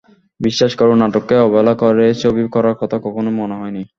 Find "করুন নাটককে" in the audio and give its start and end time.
0.75-1.35